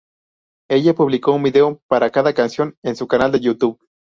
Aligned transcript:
Ella 0.67 0.95
publicó 0.95 1.31
un 1.31 1.43
video 1.43 1.79
para 1.87 2.09
cada 2.09 2.33
canción 2.33 2.75
en 2.81 2.95
su 2.95 3.05
canal 3.07 3.31
de 3.31 3.39
YouTube. 3.41 3.77